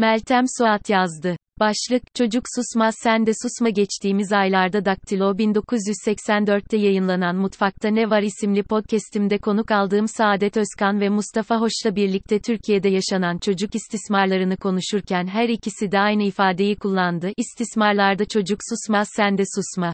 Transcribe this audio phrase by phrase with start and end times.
[0.00, 1.36] Meltem Suat yazdı.
[1.58, 8.62] Başlık, Çocuk Susmaz Sen de Susma geçtiğimiz aylarda Daktilo 1984'te yayınlanan Mutfakta Ne Var isimli
[8.62, 15.48] podcastimde konuk aldığım Saadet Özkan ve Mustafa Hoş'la birlikte Türkiye'de yaşanan çocuk istismarlarını konuşurken her
[15.48, 17.30] ikisi de aynı ifadeyi kullandı.
[17.36, 19.92] İstismarlarda çocuk susmaz sen de susma.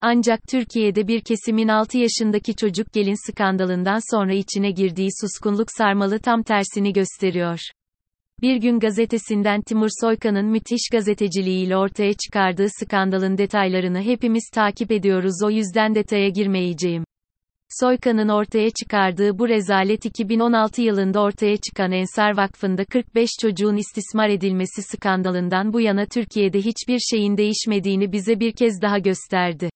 [0.00, 6.42] Ancak Türkiye'de bir kesimin 6 yaşındaki çocuk gelin skandalından sonra içine girdiği suskunluk sarmalı tam
[6.42, 7.58] tersini gösteriyor.
[8.44, 15.50] Bir gün gazetesinden Timur Soykan'ın müthiş gazeteciliğiyle ortaya çıkardığı skandalın detaylarını hepimiz takip ediyoruz o
[15.50, 17.04] yüzden detaya girmeyeceğim.
[17.80, 24.82] Soykan'ın ortaya çıkardığı bu rezalet 2016 yılında ortaya çıkan Ensar Vakfı'nda 45 çocuğun istismar edilmesi
[24.82, 29.70] skandalından bu yana Türkiye'de hiçbir şeyin değişmediğini bize bir kez daha gösterdi.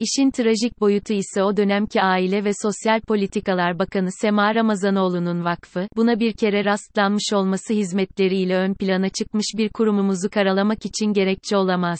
[0.00, 6.20] İşin trajik boyutu ise o dönemki Aile ve Sosyal Politikalar Bakanı Sema Ramazanoğlu'nun vakfı, buna
[6.20, 11.98] bir kere rastlanmış olması hizmetleriyle ön plana çıkmış bir kurumumuzu karalamak için gerekçe olamaz.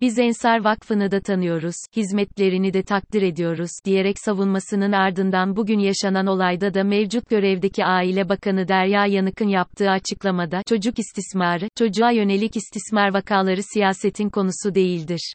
[0.00, 6.74] Biz Ensar Vakfı'nı da tanıyoruz, hizmetlerini de takdir ediyoruz, diyerek savunmasının ardından bugün yaşanan olayda
[6.74, 13.62] da mevcut görevdeki Aile Bakanı Derya Yanık'ın yaptığı açıklamada, çocuk istismarı, çocuğa yönelik istismar vakaları
[13.62, 15.34] siyasetin konusu değildir.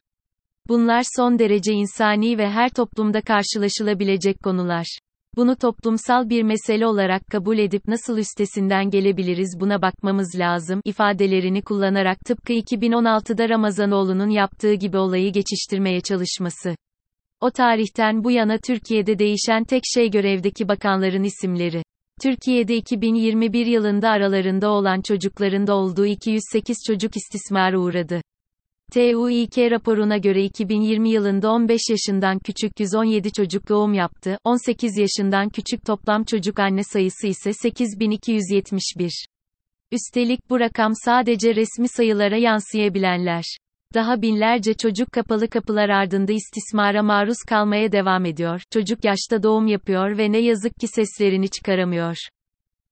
[0.68, 4.98] Bunlar son derece insani ve her toplumda karşılaşılabilecek konular.
[5.36, 12.20] Bunu toplumsal bir mesele olarak kabul edip nasıl üstesinden gelebiliriz buna bakmamız lazım ifadelerini kullanarak
[12.20, 16.76] tıpkı 2016'da Ramazanoğlu'nun yaptığı gibi olayı geçiştirmeye çalışması.
[17.40, 21.82] O tarihten bu yana Türkiye'de değişen tek şey görevdeki bakanların isimleri.
[22.22, 28.20] Türkiye'de 2021 yılında aralarında olan çocukların da olduğu 208 çocuk istismara uğradı.
[28.94, 35.86] TÜİK raporuna göre 2020 yılında 15 yaşından küçük 117 çocuk doğum yaptı, 18 yaşından küçük
[35.86, 39.26] toplam çocuk anne sayısı ise 8271.
[39.92, 43.44] Üstelik bu rakam sadece resmi sayılara yansıyabilenler.
[43.94, 50.18] Daha binlerce çocuk kapalı kapılar ardında istismara maruz kalmaya devam ediyor, çocuk yaşta doğum yapıyor
[50.18, 52.16] ve ne yazık ki seslerini çıkaramıyor.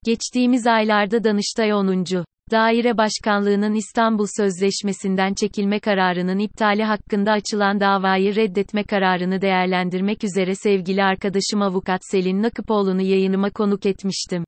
[0.05, 2.05] Geçtiğimiz aylarda Danıştay 10.
[2.53, 11.03] Daire Başkanlığı'nın İstanbul Sözleşmesi'nden çekilme kararının iptali hakkında açılan davayı reddetme kararını değerlendirmek üzere sevgili
[11.03, 14.45] arkadaşım avukat Selin Nakıpoğlu'nu yayınıma konuk etmiştim.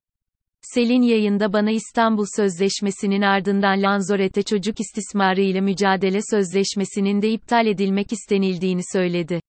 [0.61, 8.13] Selin yayında bana İstanbul Sözleşmesi'nin ardından Lanzorete çocuk istismarı ile mücadele sözleşmesinin de iptal edilmek
[8.13, 9.39] istenildiğini söyledi.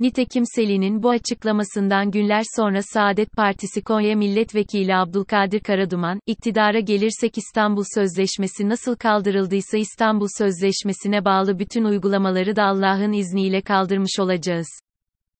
[0.00, 7.84] Nitekim Selin'in bu açıklamasından günler sonra Saadet Partisi Konya Milletvekili Abdülkadir Karaduman, iktidara gelirsek İstanbul
[7.94, 14.68] Sözleşmesi nasıl kaldırıldıysa İstanbul Sözleşmesi'ne bağlı bütün uygulamaları da Allah'ın izniyle kaldırmış olacağız.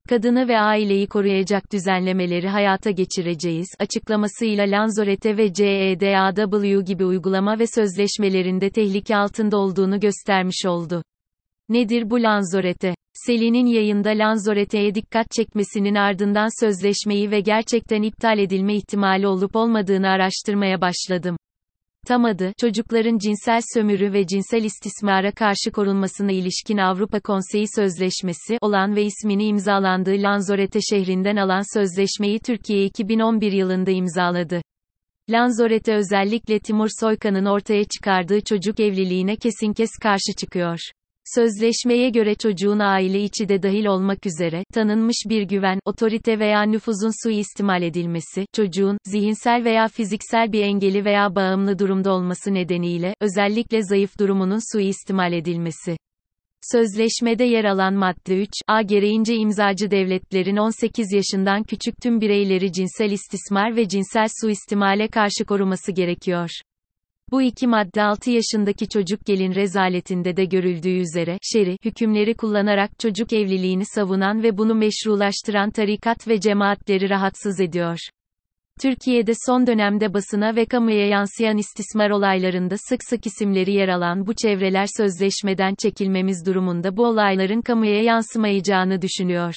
[0.09, 8.71] Kadını ve aileyi koruyacak düzenlemeleri hayata geçireceğiz açıklamasıyla Lanzorete ve CEDAW gibi uygulama ve sözleşmelerinde
[8.71, 11.03] tehlike altında olduğunu göstermiş oldu.
[11.69, 12.98] Nedir bu Lanzorete?
[13.27, 20.81] Selin'in yayında Lanzorete'ye dikkat çekmesinin ardından sözleşmeyi ve gerçekten iptal edilme ihtimali olup olmadığını araştırmaya
[20.81, 21.37] başladım.
[22.07, 28.97] Tam adı, çocukların cinsel sömürü ve cinsel istismara karşı korunmasına ilişkin Avrupa Konseyi Sözleşmesi olan
[28.97, 34.63] ve ismini imzalandığı Lanzorete şehrinden alan sözleşmeyi Türkiye 2011 yılında imzaladı.
[35.31, 40.79] Lanzorete özellikle Timur Soykan'ın ortaya çıkardığı çocuk evliliğine kesin kes karşı çıkıyor.
[41.35, 47.25] Sözleşmeye göre çocuğun aile içi de dahil olmak üzere, tanınmış bir güven, otorite veya nüfuzun
[47.25, 54.19] suistimal edilmesi, çocuğun, zihinsel veya fiziksel bir engeli veya bağımlı durumda olması nedeniyle, özellikle zayıf
[54.19, 55.97] durumunun suistimal edilmesi.
[56.73, 63.11] Sözleşmede yer alan madde 3, A gereğince imzacı devletlerin 18 yaşından küçük tüm bireyleri cinsel
[63.11, 66.51] istismar ve cinsel suistimale karşı koruması gerekiyor.
[67.31, 73.33] Bu iki madde 6 yaşındaki çocuk gelin rezaletinde de görüldüğü üzere, şeri, hükümleri kullanarak çocuk
[73.33, 77.99] evliliğini savunan ve bunu meşrulaştıran tarikat ve cemaatleri rahatsız ediyor.
[78.81, 84.35] Türkiye'de son dönemde basına ve kamuya yansıyan istismar olaylarında sık sık isimleri yer alan bu
[84.35, 89.55] çevreler sözleşmeden çekilmemiz durumunda bu olayların kamuya yansımayacağını düşünüyor.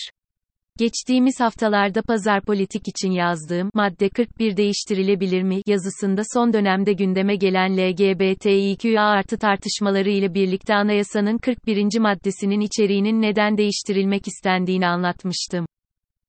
[0.81, 7.77] Geçtiğimiz haftalarda pazar politik için yazdığım madde 41 değiştirilebilir mi yazısında son dönemde gündeme gelen
[7.77, 11.99] LGBTİQA artı tartışmaları ile birlikte anayasanın 41.
[11.99, 15.65] maddesinin içeriğinin neden değiştirilmek istendiğini anlatmıştım.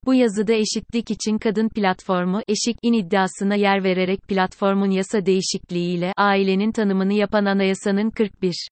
[0.05, 6.73] Bu yazıda eşitlik için kadın platformu eşik in iddiasına yer vererek platformun yasa değişikliğiyle ailenin
[6.73, 8.69] tanımını yapan anayasanın 41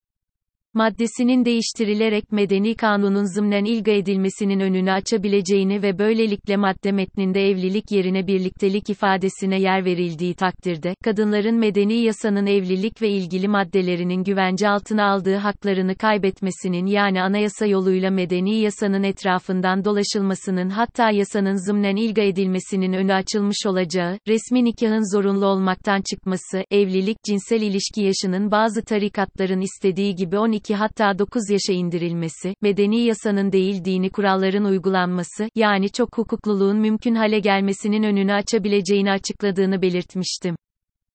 [0.75, 8.26] maddesinin değiştirilerek medeni kanunun zımnen ilga edilmesinin önünü açabileceğini ve böylelikle madde metninde evlilik yerine
[8.26, 15.37] birliktelik ifadesine yer verildiği takdirde, kadınların medeni yasanın evlilik ve ilgili maddelerinin güvence altına aldığı
[15.37, 23.12] haklarını kaybetmesinin yani anayasa yoluyla medeni yasanın etrafından dolaşılmasının hatta yasanın zımnen ilga edilmesinin önü
[23.12, 30.38] açılmış olacağı, resmi nikahın zorunlu olmaktan çıkması, evlilik cinsel ilişki yaşının bazı tarikatların istediği gibi
[30.38, 36.76] 12 12 hatta 9 yaşa indirilmesi, medeni yasanın değil dini kuralların uygulanması, yani çok hukukluluğun
[36.76, 40.56] mümkün hale gelmesinin önünü açabileceğini açıkladığını belirtmiştim.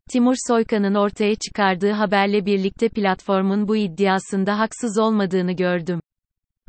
[0.09, 6.00] Timur Soykan'ın ortaya çıkardığı haberle birlikte platformun bu iddiasında haksız olmadığını gördüm.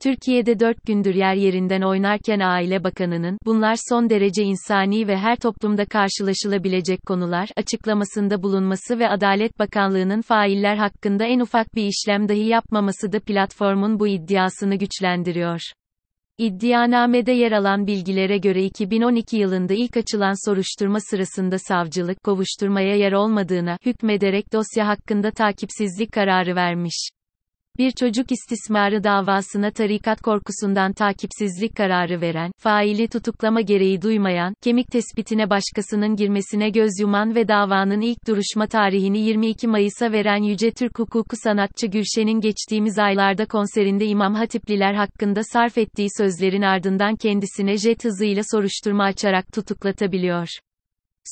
[0.03, 5.85] Türkiye'de dört gündür yer yerinden oynarken Aile Bakanı'nın, bunlar son derece insani ve her toplumda
[5.85, 13.13] karşılaşılabilecek konular, açıklamasında bulunması ve Adalet Bakanlığı'nın failler hakkında en ufak bir işlem dahi yapmaması
[13.13, 15.61] da platformun bu iddiasını güçlendiriyor.
[16.39, 23.79] İddianamede yer alan bilgilere göre 2012 yılında ilk açılan soruşturma sırasında savcılık, kovuşturmaya yer olmadığına,
[23.87, 27.11] hükmederek dosya hakkında takipsizlik kararı vermiş.
[27.79, 35.51] Bir çocuk istismarı davasına tarikat korkusundan takipsizlik kararı veren, faili tutuklama gereği duymayan, kemik tespitine
[35.51, 41.37] başkasının girmesine göz yuman ve davanın ilk duruşma tarihini 22 Mayıs'a veren Yüce Türk hukuku
[41.43, 48.43] sanatçı Gülşen'in geçtiğimiz aylarda konserinde İmam Hatipliler hakkında sarf ettiği sözlerin ardından kendisine jet hızıyla
[48.51, 50.49] soruşturma açarak tutuklatabiliyor.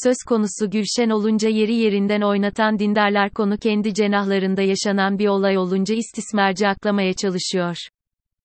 [0.02, 5.94] Söz konusu Gülşen olunca yeri yerinden oynatan dindarlar konu kendi cenahlarında yaşanan bir olay olunca
[5.94, 7.76] istismarcı aklamaya çalışıyor.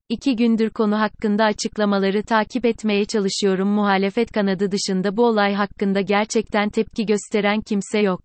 [0.10, 6.70] İki gündür konu hakkında açıklamaları takip etmeye çalışıyorum muhalefet kanadı dışında bu olay hakkında gerçekten
[6.70, 8.22] tepki gösteren kimse yok.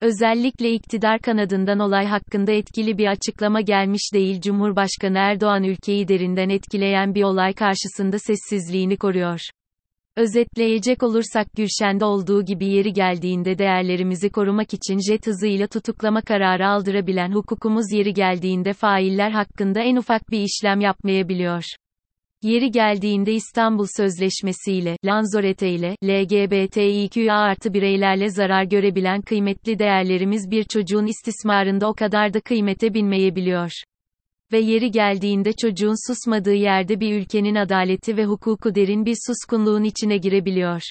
[0.00, 7.14] Özellikle iktidar kanadından olay hakkında etkili bir açıklama gelmiş değil Cumhurbaşkanı Erdoğan ülkeyi derinden etkileyen
[7.14, 9.40] bir olay karşısında sessizliğini koruyor.
[10.16, 17.32] Özetleyecek olursak Gülşen'de olduğu gibi yeri geldiğinde değerlerimizi korumak için jet hızıyla tutuklama kararı aldırabilen
[17.32, 21.64] hukukumuz yeri geldiğinde failler hakkında en ufak bir işlem yapmayabiliyor.
[22.42, 30.64] Yeri geldiğinde İstanbul Sözleşmesi ile, Lanzorete ile, LGBTİQA artı bireylerle zarar görebilen kıymetli değerlerimiz bir
[30.64, 33.72] çocuğun istismarında o kadar da kıymete binmeyebiliyor
[34.52, 40.16] ve yeri geldiğinde çocuğun susmadığı yerde bir ülkenin adaleti ve hukuku derin bir suskunluğun içine
[40.16, 40.82] girebiliyor.